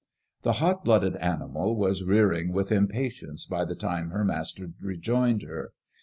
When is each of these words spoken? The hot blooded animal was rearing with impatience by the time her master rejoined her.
The 0.41 0.53
hot 0.53 0.83
blooded 0.83 1.15
animal 1.17 1.77
was 1.77 2.01
rearing 2.03 2.51
with 2.53 2.71
impatience 2.71 3.45
by 3.45 3.65
the 3.65 3.75
time 3.75 4.09
her 4.09 4.25
master 4.25 4.71
rejoined 4.79 5.43
her. 5.43 5.73